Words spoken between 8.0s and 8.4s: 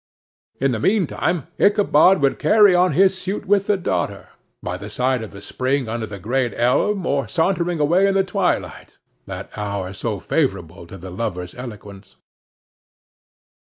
in the